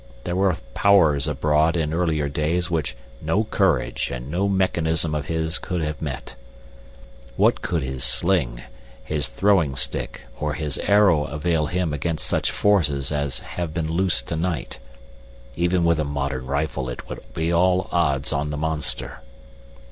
There 0.23 0.35
were 0.35 0.57
powers 0.73 1.27
abroad 1.27 1.77
in 1.77 1.93
earlier 1.93 2.27
days 2.27 2.71
which 2.71 2.95
no 3.21 3.43
courage 3.43 4.09
and 4.09 4.31
no 4.31 4.49
mechanism 4.49 5.13
of 5.13 5.27
his 5.27 5.59
could 5.59 5.81
have 5.83 6.01
met. 6.01 6.33
What 7.37 7.61
could 7.61 7.83
his 7.83 8.03
sling, 8.03 8.63
his 9.03 9.27
throwing 9.27 9.75
stick, 9.75 10.21
or 10.39 10.55
his 10.55 10.79
arrow 10.79 11.25
avail 11.25 11.67
him 11.67 11.93
against 11.93 12.25
such 12.25 12.49
forces 12.49 13.11
as 13.11 13.37
have 13.41 13.75
been 13.75 13.91
loose 13.91 14.23
to 14.23 14.35
night? 14.35 14.79
Even 15.55 15.83
with 15.83 15.99
a 15.99 16.03
modern 16.03 16.47
rifle 16.47 16.89
it 16.89 17.07
would 17.07 17.21
be 17.35 17.51
all 17.53 17.87
odds 17.91 18.33
on 18.33 18.49
the 18.49 18.57
monster." 18.57 19.21